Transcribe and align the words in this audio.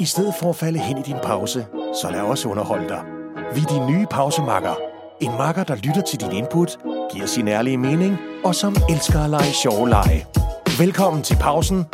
I 0.00 0.04
stedet 0.04 0.34
for 0.34 0.48
at 0.50 0.56
falde 0.56 0.78
hen 0.78 0.98
i 0.98 1.02
din 1.02 1.16
pause, 1.22 1.66
så 2.02 2.10
lad 2.10 2.20
os 2.20 2.46
underholde 2.46 2.88
dig. 2.88 3.02
Vi 3.54 3.60
er 3.60 3.64
din 3.64 3.86
nye 3.86 4.06
pausemakker. 4.10 4.74
En 5.20 5.30
makker, 5.38 5.64
der 5.64 5.74
lytter 5.74 6.02
til 6.02 6.20
din 6.20 6.32
input, 6.32 6.78
giver 7.12 7.26
sin 7.26 7.48
ærlige 7.48 7.78
mening 7.78 8.18
og 8.44 8.54
som 8.54 8.76
elsker 8.88 9.20
at 9.24 9.30
lege 9.30 9.52
sjove 9.52 9.88
lege. 9.88 10.26
Velkommen 10.78 11.22
til 11.22 11.36
pausen, 11.36 11.86